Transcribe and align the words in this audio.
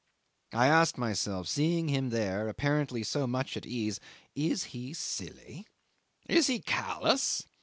I 0.51 0.65
asked 0.65 0.97
myself, 0.97 1.47
seeing 1.47 1.87
him 1.87 2.09
there 2.09 2.47
apparently 2.49 3.03
so 3.03 3.27
much 3.27 3.55
at 3.55 3.67
ease 3.67 3.99
is 4.33 4.63
he 4.73 4.95
silly? 4.95 5.67
is 6.27 6.47
he 6.47 6.57
callous? 6.57 7.45